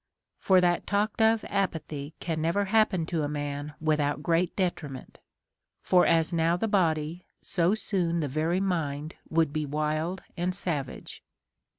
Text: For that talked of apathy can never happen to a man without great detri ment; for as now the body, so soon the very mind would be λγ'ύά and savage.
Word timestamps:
For 0.39 0.59
that 0.61 0.87
talked 0.87 1.21
of 1.21 1.45
apathy 1.47 2.15
can 2.19 2.41
never 2.41 2.65
happen 2.65 3.05
to 3.05 3.21
a 3.21 3.27
man 3.29 3.75
without 3.79 4.23
great 4.23 4.55
detri 4.55 4.89
ment; 4.89 5.19
for 5.83 6.07
as 6.07 6.33
now 6.33 6.57
the 6.57 6.67
body, 6.67 7.23
so 7.43 7.75
soon 7.75 8.19
the 8.19 8.27
very 8.27 8.59
mind 8.59 9.13
would 9.29 9.53
be 9.53 9.67
λγ'ύά 9.67 10.19
and 10.35 10.55
savage. 10.55 11.21